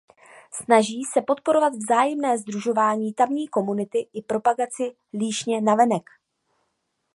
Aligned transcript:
Snaží 0.51 1.03
se 1.03 1.21
podporovat 1.21 1.73
vzájemné 1.75 2.37
sdružování 2.37 3.13
tamní 3.13 3.47
komunity 3.47 4.07
i 4.13 4.21
propagaci 4.21 4.91
Líšně 5.13 5.61
navenek. 5.61 6.09